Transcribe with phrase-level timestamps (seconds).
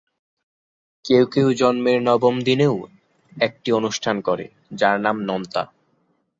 [1.05, 2.75] কেউ কেউ জন্মের নবম দিনেও
[3.41, 4.45] একটি অনুষ্ঠান করে,
[4.71, 5.63] যার নাম নন্তা।